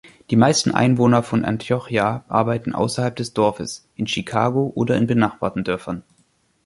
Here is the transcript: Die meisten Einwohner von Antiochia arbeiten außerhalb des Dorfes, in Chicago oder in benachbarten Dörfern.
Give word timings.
Die 0.31 0.35
meisten 0.35 0.71
Einwohner 0.71 1.21
von 1.21 1.45
Antiochia 1.45 2.25
arbeiten 2.27 2.73
außerhalb 2.73 3.15
des 3.15 3.35
Dorfes, 3.35 3.87
in 3.93 4.07
Chicago 4.07 4.71
oder 4.73 4.97
in 4.97 5.05
benachbarten 5.05 5.63
Dörfern. 5.63 6.01